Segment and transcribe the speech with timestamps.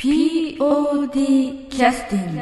[0.00, 2.40] POD キャスティング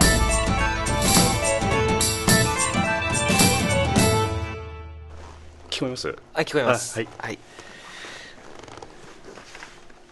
[5.68, 6.06] 聞こえます？
[6.06, 7.00] はい、聞こえます。
[7.00, 7.08] あはい。
[7.18, 7.38] はい。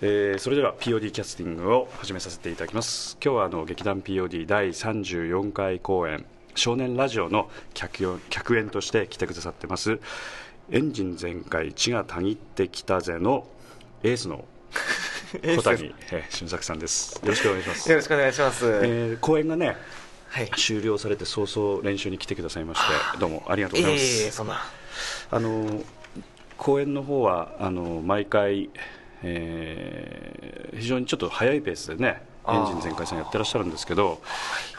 [0.03, 3.17] えーそれでは POD キャスティングを始めさせていただきます。
[3.25, 6.27] 今日はあの劇団 POD 第34回公演
[6.57, 10.01] 少年ラジオの客よ客演として来てくださってます。
[10.73, 13.47] エンジン全開血がたぎってきたぜの
[14.03, 14.45] エースの
[15.57, 17.15] 小谷、えー俊作さんです。
[17.23, 18.67] よろしくお願いします、よろしくお願いします。
[18.67, 19.77] えー公演がね
[20.29, 20.51] はい。
[20.57, 24.63] 終了されて早々練習に来てくださいましてどうもありがとうございます、ええそんな。
[25.31, 25.83] あの
[26.57, 28.71] 公演の方はあの毎回、
[29.23, 34.21] えー非常にちょっと早いペースでねエンジン全開さんやってらっしゃるんですけど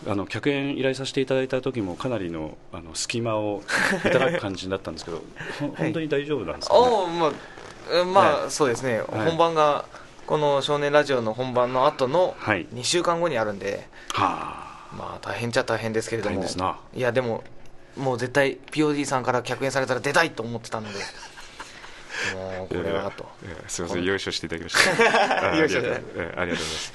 [0.08, 3.64] あの客演依頼させていただいた時もかなりのあの隙間を
[4.06, 5.24] いただく感じだったんですけど
[5.60, 6.82] ほ本当に大丈夫なんですかね、
[8.06, 8.50] まあ、ね。
[8.50, 9.00] そうですね。
[9.00, 9.30] はい。
[9.30, 9.86] 本番が、
[10.28, 16.44] この少年ラジオの本番の後のはい2週間後にあるんで、はあまあ、大変っちゃ大変ですけれども。
[16.94, 17.44] いや、でも、
[17.96, 21.00] もう絶対 POD さんから客演されたら出たいと思ってたので、
[22.36, 23.28] もう、これはと。
[23.44, 24.98] えーえーすみません、よいしていただきまし
[25.40, 25.52] た。
[25.52, 26.94] あよいしょありがとうえーありがとうございます。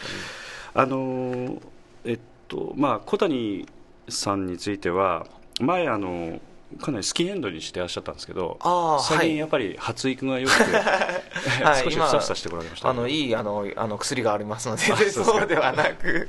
[0.75, 1.62] あのー
[2.05, 3.67] えっとまあ小谷
[4.09, 5.27] さんについては
[5.61, 6.41] 前あの
[6.81, 8.59] かなりスキンヘッドにしてらっしゃったんですけど、
[9.09, 10.65] 最近やっぱり発育が良くて、
[11.64, 16.27] はい少しふさふさしてこられました、あのいいあのあの薬がありますのであそうではなく。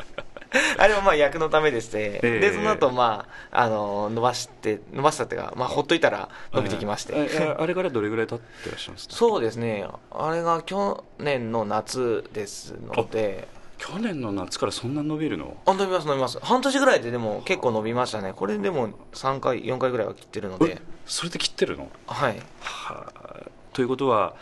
[0.77, 2.39] あれはまあ役のためでして、ええ。
[2.39, 9.15] でその後まああの伸ばして伸ばしたっていうか、まあ、ほっといたら伸びてきまして、えーあれからどれぐらい経ってらっしゃるんですか？
[9.15, 9.87] そうですね。
[10.11, 13.47] あれが去年の夏ですので
[13.85, 15.57] 去年の夏からそんな伸びるの？
[15.65, 21.89] あ伸びます伸びます半年ぐらいででも結構伸びましたねこれでも3回4回ぐらいは切ってるのえでそれで切ってるの？
[22.07, 24.35] はいはあということは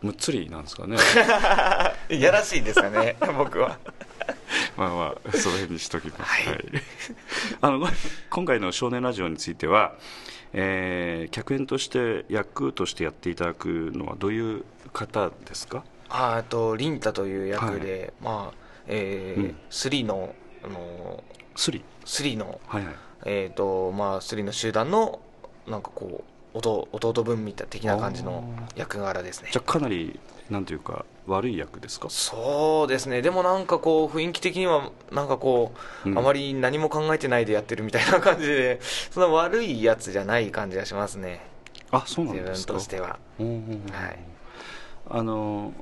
[0.00, 0.96] むっつりなんですかね？
[2.16, 3.78] いやらしいですかね 僕は
[4.78, 6.48] まあまあその辺にしときます。
[6.48, 6.64] はい
[7.60, 7.86] あの
[8.30, 9.94] 今回の少年ラジオについては、
[10.52, 15.84] えー客演として役としてやっていただくのはどういう方ですか？
[16.08, 20.34] あとリンタという役で、まあえーうん3の
[20.64, 21.22] あの
[21.54, 22.94] スリ？3のはいはい。
[23.24, 25.20] えーとまあ、3の集団の
[25.66, 28.44] なんかこう弟弟分みたい的な感じの
[28.76, 30.18] 役柄ですねじゃあかなり
[30.48, 32.08] なんていうか悪い役ですか？
[32.10, 35.72] そうですねでもなんかこう雰囲気的にはなんかこ
[36.06, 38.78] う、うんあまり何も考えてないでやってるみたいな感じで
[39.10, 41.40] そんな悪いやつじゃない感じがしますね
[41.90, 42.72] あ、そうなん自分ですか？
[42.74, 44.18] としてははい
[45.10, 45.72] あの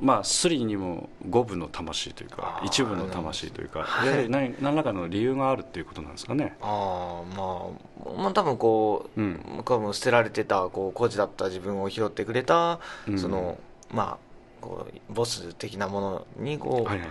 [0.00, 6.56] まあスリにも五分の魂というか一部の魂というか、はいやはり何何らかの理由があるっていうことなんですかね。
[6.60, 7.66] ああま
[8.06, 12.78] あまあ多分こう、うん向こうも捨てられてたこう孤児だった自分を拾ってくれた、
[13.08, 13.58] うんその
[13.92, 14.18] まあ
[14.60, 17.08] こうボス的なものにこう、はいはい。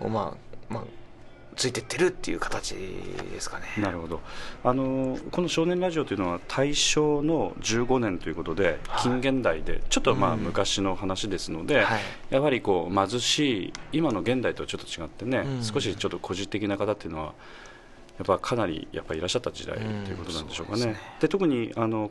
[0.00, 0.36] こうま
[0.70, 0.84] あまあ
[1.56, 3.64] ついてってるっていう形ですかね。
[3.78, 4.20] なるほど。
[4.62, 9.02] あのこの「少年ラジオ」というのは大正の15年ということではい。
[9.02, 10.40] 近現代でちょっとまあうん。
[10.40, 12.00] 昔の話ですので、はい。
[12.30, 15.64] やはりこう貧しい今の現代とはちょっと違ってね、うん。
[15.64, 17.24] 少しちょっと孤児的な方っていうのは
[18.18, 20.82] やっぱかなりやっぱいらっしゃった時代ということなんでしょうかね。
[20.82, 21.28] うんでね。
[21.28, 22.10] 特にあの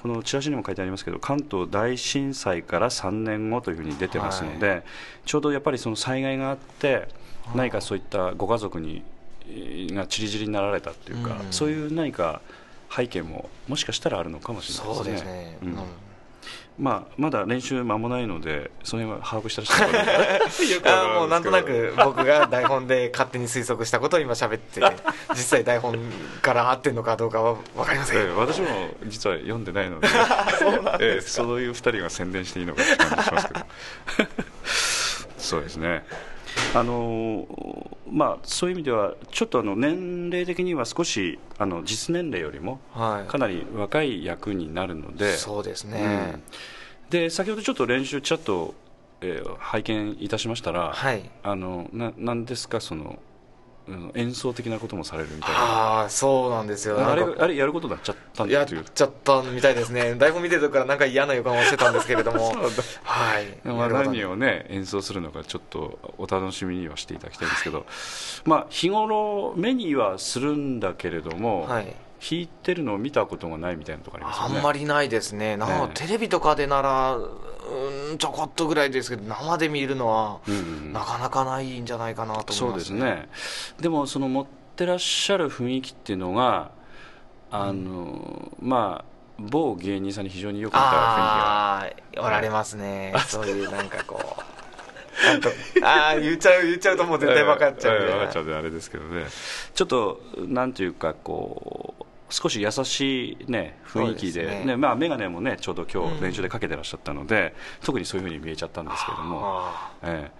[0.00, 4.84] このチラシにも書いてありますけど関東大震災から3年後というふうに出てますので、
[5.24, 7.08] ちょうどやっぱりその災害があって
[7.54, 9.02] 何かそういったご家族に
[9.48, 11.52] えーがちりぢりになられたっていうか、うん。
[11.52, 12.40] そういう何か
[12.94, 15.10] 背景ももしかしたらあるのかもしれないでね。
[15.10, 15.68] ですすね、うん。
[15.68, 15.76] うん。
[16.76, 20.24] まあ、まだ練習間もないのでその辺は把握してらっしゃるかな。
[20.66, 24.80] よくわからあーもうなんとなく僕が台本で勝手に推測したことを今喋って
[25.30, 25.96] 実際台本
[26.42, 28.66] から合ってるのかどうかは分かりません、ええ私も
[29.06, 30.08] 実は読んでないので
[30.58, 33.60] そうなんええですか、そういう二人が宣伝していいのかって感じしますけど。
[35.38, 36.04] そうですね
[36.74, 37.46] あの
[38.10, 43.30] まあそういう意味ではちょっとあの年齢的には少しあの実年齢よりもはい。
[43.30, 46.42] かなり若い役になるのでそうですね、うん。
[47.10, 48.74] で先ほどちょっと練習ちょっと、
[49.20, 51.30] えー拝見いたしましたら、はい。
[51.42, 53.18] あのななんですかその、
[53.86, 55.58] うん演奏的なこともされるみたいな。
[55.58, 57.06] ああそうなんですよ。
[57.06, 60.14] あれあれやることになっちゃったんやっちゃったみたいですね。
[60.14, 62.54] 台本見てる時からなんか嫌な予感をしてたんですけれども。
[63.04, 63.68] はい。
[63.68, 67.84] まあ、何をね演奏するのかちょっとお楽しみにはしていただきたいんですけど、
[68.44, 71.94] まあ日頃目にはするんだけれども、はい。
[72.24, 74.56] 弾いてるのを見たことがないみたいなところありますよね。
[74.56, 75.58] あんまりないですね。
[75.58, 77.18] なねテレビとかでなら
[78.14, 80.60] んちょこっとぐらいですけど生で見るのはうんう
[80.90, 83.28] んなかなかないんじゃないかなとそう思いますですね。
[83.80, 86.70] でもその持ってらっしゃる雰囲気っていうのが
[87.50, 91.00] あの、まあ某芸人さんに非常によく似た雰囲気が。
[91.00, 93.12] ああおられますね。
[93.26, 94.20] そういうなんかこ
[95.24, 95.48] なんと
[95.82, 99.26] ああ言っちゃう言っちゃうともう絶対分かっちゃう分かっちゃうんであれですけどね。
[99.74, 101.73] ちょっとなんていうかこう
[102.30, 104.64] 少し優しい、ね、雰囲気でね。
[104.64, 107.54] ねまあ、眼鏡もねちょうど今うん日練習でかけてらっしゃったので、
[107.84, 110.32] 特にそういうふうに見えちゃったんですけれども、あええ。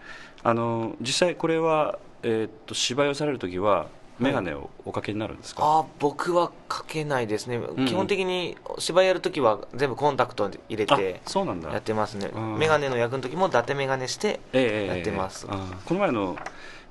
[0.43, 3.87] あの実際これは、えーっと芝居をされる時は
[4.19, 11.73] 眼鏡をおかけになるんですか、あー僕はかけないですね、ん基本的に芝居やるときは全部コンタクトで入れあてそうなんだ。
[11.73, 12.31] やってますね。
[12.33, 12.59] うん。
[12.59, 16.37] 眼鏡の役の時も伊達眼鏡してええやってます、あこの前の、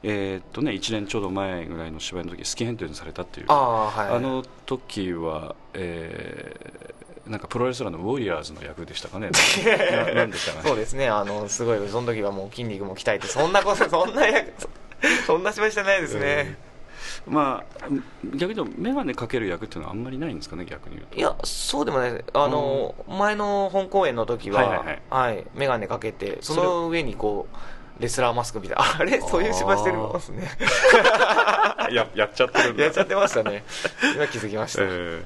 [0.03, 3.45] えーっとね、1年ちょうど前ぐらいの芝居の時スキンヘッドにされたっていう。
[3.50, 4.15] ああはい。
[4.17, 6.94] あの時は、えー
[7.27, 9.29] なんかプロレスラーのウォリアーズの役でしたかね。
[10.13, 10.67] なでしたかね。
[10.67, 11.07] そうですね。
[11.07, 14.51] あのすごいその時はもう筋肉も鍛えてそんなこと そんな役
[15.25, 16.57] そんな芝居してないですね、
[17.27, 17.88] まあ
[18.35, 21.17] 逆に言うと眼鏡かける役っていうのはあんまりないんですかね逆に言うと。
[21.17, 22.25] いやそうでもないです。
[22.33, 25.45] あの、前の本公演の時は、はいはいはい。
[25.55, 27.55] 眼鏡かけてその上にこう
[28.00, 28.84] レスラーマスクみたいな。
[29.00, 29.22] あれ？
[29.22, 30.50] そういう芝居してるんですね
[31.92, 32.84] ややっちゃってるんだ。
[32.84, 33.63] やっちゃってましたね。
[34.16, 35.24] 今気づきました、えー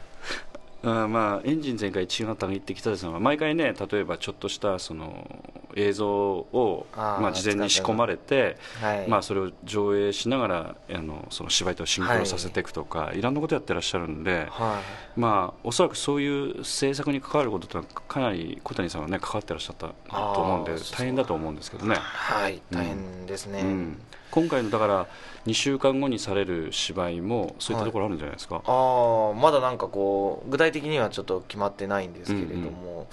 [0.88, 5.28] あーまあエンジン全開1型に行ってきたさんは毎回ね例えばちょっとしたその
[5.76, 9.08] 映像をまあ、事前に仕込まれて、はい。
[9.08, 14.82] まあ、それを上映しながらあのその芝居とシンクロさせていくとか、い、ろんなことやってらっしゃるんで、は
[15.16, 15.20] い。
[15.20, 23.98] まあ、おそらくそういう制作に関わることとはかなり小谷さんはね関わってらっしゃったと思うんで大変だと思うんですけどね、はい大変ですね、うん、
[24.32, 25.08] 今回のだから
[25.46, 33.08] 2週間後にされる芝居もそういったところあるんじゃないですか、ああまだなんかこう具体的にはちょっと決まってないんですけれども、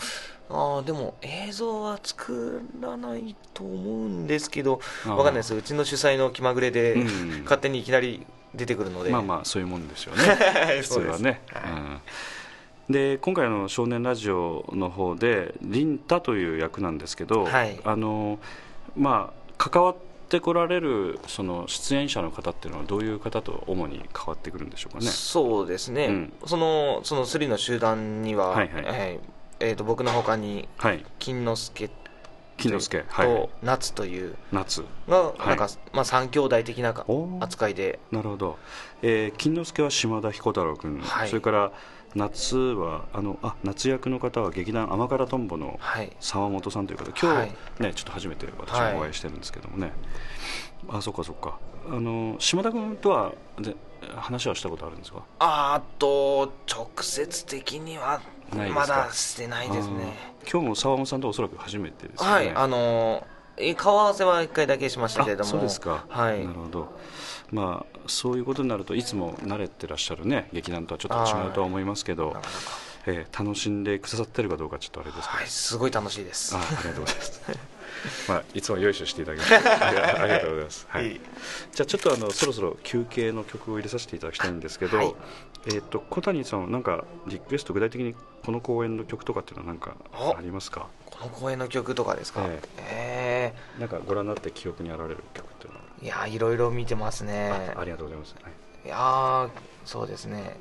[0.50, 5.14] ああでも映像は作らないと思うんですけどあー。
[5.14, 5.54] わかんないです。
[5.54, 9.10] うちの主催の気まぐれで、うん勝手にいきなり出てくるので。
[9.10, 10.22] まあまあそういうもんですよね。
[10.82, 11.14] そうです。
[11.14, 11.40] はね、
[12.88, 12.92] うん。
[12.92, 17.80] で今回の「少年ラジオ」の方でリンタという役なんですけど、はい。
[17.84, 18.38] あの
[18.96, 25.06] まあ関わってこられるその出演者の方っていうのはどういう方と主に関わってくるんでしょうかね？
[25.06, 26.32] そうですね、うん。
[26.46, 29.20] そのそのスリの集団には、はいはい。
[29.60, 31.04] えー、と僕のほかにはい。
[31.18, 31.90] 金之助
[32.56, 33.04] 金之助。
[33.08, 33.26] はい。
[33.26, 35.48] と夏という夏がい。
[35.48, 36.94] なんか、まあ、3兄弟的な
[37.40, 37.98] 扱いで。
[38.12, 38.58] なるほど、
[39.02, 41.28] えー、金之助は島田彦太郎君、はい。
[41.28, 41.72] それから
[42.14, 46.10] 夏はあのあ夏役の方は劇団甘辛とんぼのはい。
[46.20, 47.04] 沢本さんという方。
[47.06, 47.52] 今日、はい。
[47.80, 49.92] ねちょっと初めて私もお会いしてるんですけどもね、
[50.88, 51.58] あそっかそっか。
[51.88, 53.74] あの島田君とはで
[54.16, 55.22] 話はしたことあるんですか？
[55.38, 58.20] あと直接的には
[58.74, 60.14] まだしてないですね。
[60.50, 62.32] 今日も沢本さんとおそらく初めてですよね。
[62.32, 63.33] はいあのえ
[63.76, 65.48] 顔合わせは1回だけしましたけれども。
[65.48, 66.44] あそうですか、はい。
[66.46, 66.98] なるほど。
[67.50, 72.36] まあそういうことになるといつも慣れてらっしゃるね劇団とはちょっと違うとは思いますけど
[73.06, 76.56] えー楽しんでくださってるかどうかちょっとあれですはいすごい楽しいです。
[76.56, 77.40] あありがとうございます。
[78.28, 80.86] まあ、いつもよいしょしていただきまして ありがとうございます。
[80.90, 81.06] はい。
[81.08, 81.20] いい。
[81.72, 85.14] じゃあちょっとあのそろそろ休憩の曲を入れさせていただきたいんですけど、はい。
[85.66, 88.14] えっ、と小谷さんはなんかリクエスト具体的に
[88.44, 90.36] この公演の曲とかっていうのはなんかお。
[90.36, 90.88] ありますか？
[91.06, 92.42] この公演の曲とかですか？
[92.44, 93.23] ええ
[93.78, 97.72] なんかご覧になって記憶にあられる曲っていうのは、えいやいろいろ見てますね。
[97.76, 98.34] あありがとうございます。
[98.42, 98.52] はい。
[98.86, 99.48] いやー
[99.84, 100.56] そうですね。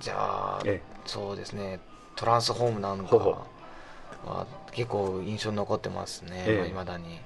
[0.00, 1.80] じゃあ、えそうですね。
[2.14, 6.44] トランスフォームなんかは結構印象に残ってますね。
[6.46, 6.68] ええ。
[6.68, 7.20] いまだに。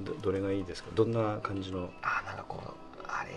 [0.00, 0.90] どどれがいいですか？
[0.94, 1.90] どんな感じの？
[2.02, 2.70] あーなんかこう
[3.08, 3.32] あれ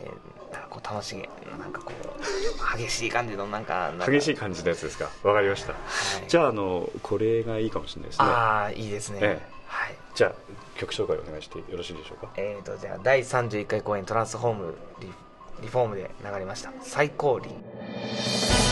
[0.51, 4.11] なんかこう楽しげなんかこう激しい感じのなんかなんか。
[4.11, 5.09] 激しい感じのやつですか？
[5.23, 5.73] わかりました。
[5.73, 6.27] はい。
[6.27, 8.25] じゃああのこれがいいかもしれないですね。
[8.25, 9.95] ああいいですね、ええはい。
[10.15, 10.33] じゃあ
[10.77, 12.31] 曲紹介お願いしてよろしいでしょうか？
[12.35, 15.07] えー、とじゃあ第31回公演トランスフォームリ
[15.61, 16.71] リフォームで流れました。
[16.81, 17.53] 最高輪「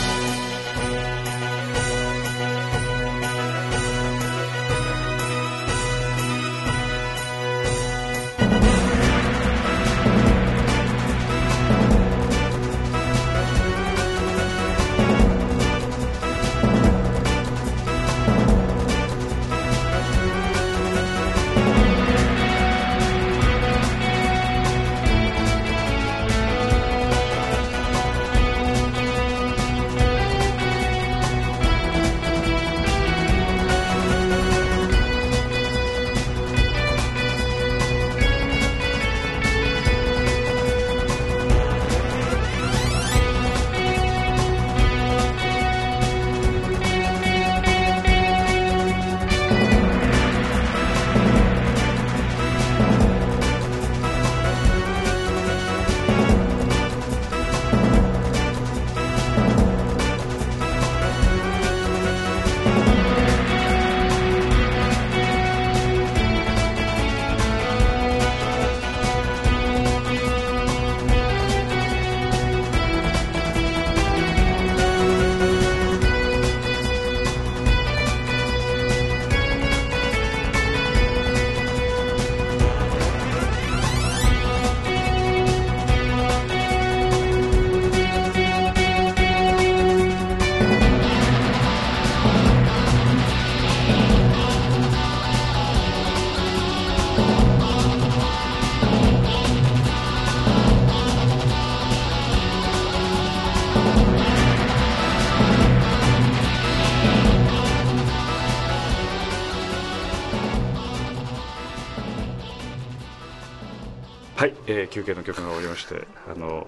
[114.67, 116.67] えー休憩の曲が終わりましてあの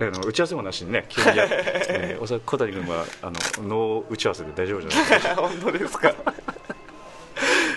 [0.00, 1.46] あの打ち合わせもなしにね急にや、
[1.88, 3.32] えーおそらく小谷君はあの
[3.68, 5.36] ノー打ち合わせで大丈夫じゃないですか。
[5.40, 6.14] 本当ですか。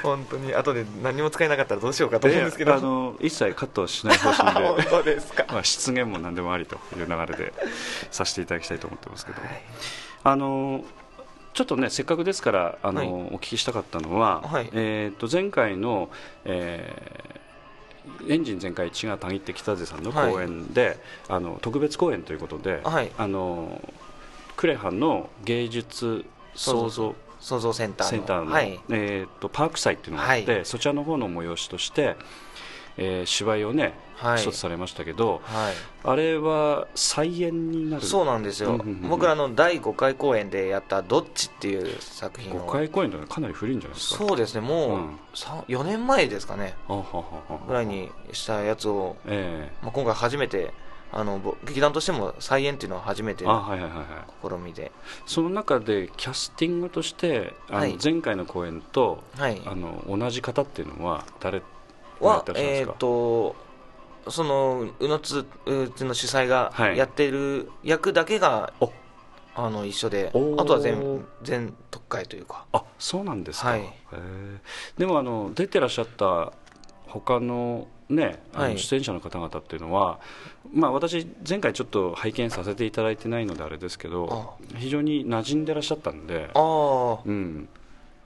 [0.03, 2.73] 本当に後で何も使えなかったらどうしようかと思うんですけど。
[2.73, 5.45] あの一切カットはしない方針 本で当ですか。
[5.49, 7.53] まあ、失言も何でもありという流れで
[8.09, 9.61] させていただきたいと思ってますけど、はい。
[10.23, 10.83] あの
[11.53, 13.09] ちょっとねせっかくですからあの、はい。
[13.09, 14.69] お聞きしたかったのは、はい。
[14.73, 16.09] えー、と前回の、
[16.45, 17.36] えー
[18.27, 20.97] エンジン全開血がたぎってきたぜさんの公演で、
[21.27, 23.11] あの特別公演ということで、はい。
[23.17, 23.81] あの
[24.55, 28.11] クレハンの芸術創造創造センターの。
[28.11, 28.79] センターの、はい。
[28.89, 30.65] えー、とパーク祭っていうのがあって、はい。
[30.65, 32.15] そちらの方の催しとして、
[32.97, 34.41] えー芝居をね、はい。
[34.41, 35.73] 一つされましたけどはい。
[36.03, 38.03] あれは再演になる？
[38.03, 42.67] そうなんですよ、うんうんうん僕らの第5回公演でやった「どっち」っていう作品を。
[42.67, 44.25] 5回公演というのはかなり古いんじゃないですか？
[44.27, 44.61] そうですね。
[44.61, 45.19] もう、うん。
[45.35, 46.73] 三4年前ですかね。
[47.67, 50.73] ぐらいにしたやつを、えまあ、今回初めて
[51.11, 54.07] あのぼ劇団としても再演っていうのは初めてのえあはいはいはいはい。
[54.49, 54.91] 試みで。
[55.27, 57.97] その中でキャスティングとしてあの、はい。
[58.03, 59.61] 前回の公演とはい。
[59.65, 61.61] あの同じ方っていうのは誰
[62.19, 63.55] はえっ、と
[64.29, 66.97] そのうのつの主催がはい。
[66.97, 68.91] やってる役だけが、お。
[69.55, 70.31] あの一緒であ
[70.65, 72.65] とは全全特会というか。
[72.73, 73.83] あそうなんですか、はい。
[74.97, 76.53] でもあの出てらっしゃった
[77.07, 78.73] 他のねあはい。
[78.73, 80.19] の出演者の方々っていうのは、
[80.71, 86.51] まあ、私前回ちょっと拝見させていただいてないのであれですけど非常に馴染んでらっしゃったんで。
[86.53, 87.67] ああうん。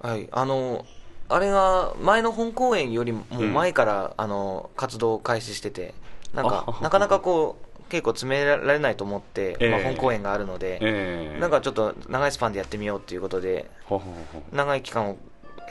[0.01, 0.85] はい、あの
[1.33, 5.93] あれが前の本公演よりも前から、あの活動を開始してて
[6.33, 9.69] なんかあなかなかこう稽古詰められないと思って、ええ。
[9.69, 11.39] まあ、本公演があるので、ええ。
[11.39, 13.69] なんかちょっと長いスパンでやってみようっていうことで
[14.53, 15.17] 長い期間を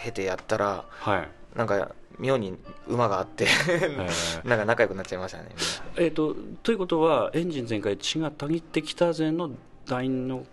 [0.03, 1.29] 経てやったらはい。
[1.57, 3.97] なんか妙に馬があってえ
[4.45, 5.49] なんか仲良くなっちゃいましたね。
[5.97, 9.51] えー、とということはエンジン全開血がたぎってきたぜの
[9.87, 10.45] 団員の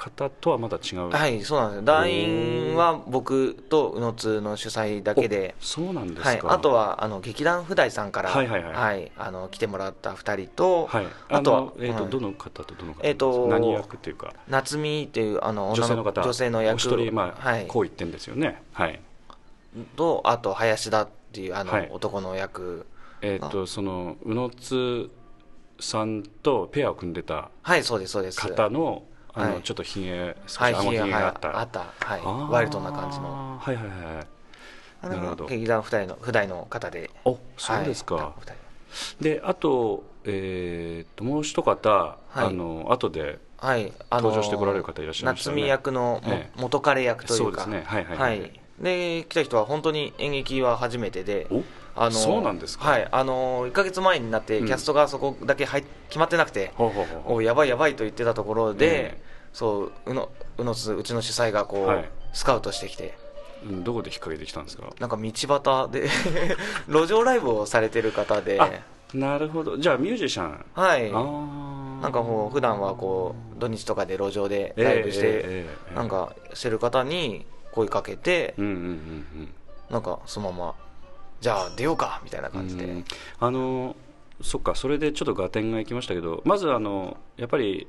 [0.00, 5.54] 方とはまだ違う、はいそうなんです団員は僕と宇野津の主催だけで。
[5.60, 9.12] おそうなんですか、はい、あとはあの劇団普代さんから、はいはいはい。
[9.18, 14.32] あの来てもらった2人と、はい、あとはのえーとはいどの方とどの方えーと何役っていうか。
[14.48, 16.76] 夏美っていうあの女性の方女性の役。
[16.76, 18.62] お一人、まあはい、こう言ってんですよね。
[18.72, 18.98] はい。
[19.96, 21.88] とあと林田っていうあの、はい。
[21.92, 22.86] 男の役。
[23.20, 25.10] えっ、とその宇野津
[25.78, 28.40] さんとペアを組んでたはいそうですそうです。
[28.40, 29.02] 方の
[29.34, 31.80] あの、はいちょっとひげ少しはいあごひげがあった、はいあった。
[31.98, 32.50] はい。
[32.50, 33.58] ワイルドな感じの。
[33.58, 35.06] はいはいはい。
[35.08, 35.46] なるほど。
[35.46, 37.10] 劇団普代の普代の方で。
[37.24, 38.34] おそうですか、
[39.20, 43.38] であと,、えー、ともう一方、あの後で
[44.10, 45.56] 登場してこられる方いらっしゃいましたね。
[45.56, 46.20] 夏美役の
[46.56, 47.62] 元彼役というか。
[47.62, 47.82] そうですね。
[47.86, 48.18] はいはい。
[48.18, 48.60] はい。
[48.80, 51.46] で来た人は本当に演劇は初めてで。
[51.50, 51.62] お？
[51.96, 52.88] あのそうなんですか。
[52.88, 54.66] はいあの1か月前になってうん。
[54.66, 57.36] キャストがそこだけ入っ決まってなくて、ほうほうほうほう。
[57.38, 59.22] おやばいやばいと言ってたところで、ええ。
[59.52, 62.08] そううのうのつうちの主催がこう、はい。
[62.32, 63.18] スカウトしてきて。
[63.64, 64.84] うんどこで引っ掛けてきたんですか？
[65.00, 66.08] なんか道端で
[66.88, 68.58] 路上ライブをされてる方で。
[68.60, 68.70] あ
[69.12, 69.76] なるほど。
[69.76, 70.64] じゃあミュージシャン。
[70.72, 71.12] はい。
[71.12, 79.54] なんかもう普段はこう土日とかで路上でライブして、なんかしてる方に声かけて、うんうんうん。
[79.90, 80.74] なんかそのまま
[81.40, 83.04] じゃあ出ようかみたいなうん感じで、うん。
[83.38, 83.96] あの
[84.42, 87.86] そっかそれでちょっと合点がいきましたけどまずあのやっぱり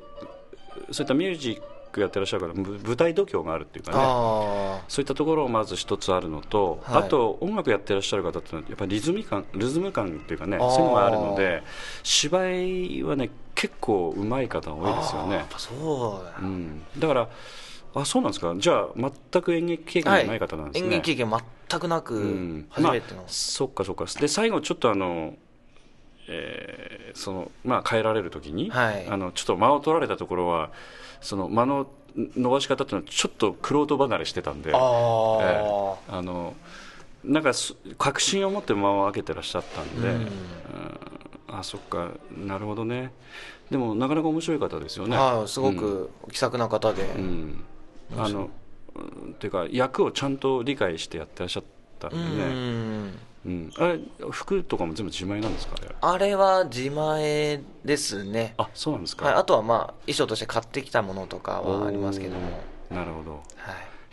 [0.92, 3.98] そういったミュージックやってらっしゃるからぶ舞台度胸があるっていうかね。
[4.00, 7.04] あそういったところまず一つあるのと、はい。
[7.04, 11.64] あと音楽やってらっしゃる方ってのはやっぱりリズム感リズム感っていうかねそういうのがあるので
[12.04, 15.28] 芝居はね結構上手い方あ多いですよね。
[15.28, 17.30] あーやっぱそうだ、うん、だから
[17.94, 18.54] あそうなんですか？
[18.58, 22.68] じゃあ全く演劇経験がない方なんですね、演劇経験全くなく、うん。
[22.70, 24.06] 初めての、まあ、そっかそっか。
[24.20, 25.36] で最後ちょっとあの、
[26.28, 29.08] えーそのまあ、変えられる時に、はい。
[29.08, 30.72] あのちょっと間を取られたところは
[31.20, 34.80] その間の伸ばし方っていうのはちょっと玄人離れしてたんでああ、
[35.42, 35.64] え
[36.10, 36.56] えあの
[37.24, 40.16] なんかす確信を持って間を空けてらっしゃったんで、うん。
[40.16, 40.32] うん。
[41.54, 42.12] あそっか。
[42.32, 43.12] なるほどね。
[43.70, 45.16] でもなかなか面白い方ですよね。
[45.16, 45.48] はい。
[45.48, 47.64] すごく気さくな方で、うん、
[48.18, 48.50] あの、
[48.96, 49.00] う
[49.30, 51.64] んっていうか役をちゃんと理解してやってらっしゃっ
[51.98, 53.20] たんでうね、ん。
[53.46, 53.72] うん。
[53.78, 54.00] あれ
[54.30, 55.76] 服とかも全部自前なんですか？
[55.80, 58.54] あれあれは自前ですね。
[58.58, 62.42] あそうなんですか、はい、あとはまあ衣装として買ってきたものとかはありますけども、
[62.90, 63.32] なるほど。
[63.32, 63.42] はい、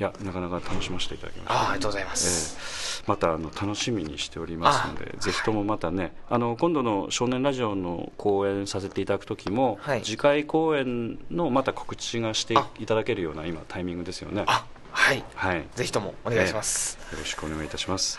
[0.00, 1.54] いやなかなか楽しませていただきました。
[1.54, 3.08] ああありがとうございます、ええ。
[3.08, 10.02] またあの楽しみにしておりますのでぜひともまたねあの今度の「少年ラジオ」の公演させていただく時も、はい。
[10.02, 14.44] 次回公演のまた告知がしていただけるような今タイミングですよね。
[14.46, 15.24] あはい。
[15.34, 15.58] はい。
[15.58, 18.18] よぜひともお願いします、ろしくお願いいたします、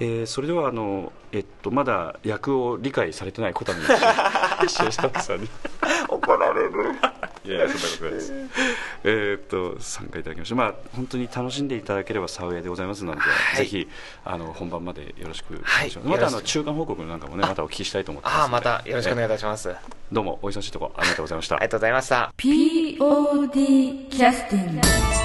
[0.00, 3.80] えーそれではあの、えっと、まだ役を理解されてない小谷
[4.68, 5.46] 白坂 さんに。
[5.46, 5.71] 怒
[6.52, 6.72] られる。
[7.44, 8.32] いやいやそんなことないです。
[9.04, 13.56] えーっと参加いただきましたまあ本当に楽しんでいただければ幸いでございますので、はい。
[13.56, 13.88] ぜひ
[14.24, 16.18] あの本番までよろしくお願いします、はい。
[16.18, 18.42] またあの中間報告なんかもねまたお聞きしたいと思ってますので。
[18.42, 19.76] ああまたよろしくお願いいえたします、あー
[20.12, 21.56] どうもお忙しいところありがとうございました。
[21.56, 22.32] りがとうございました。
[22.36, 25.21] POD キャスティング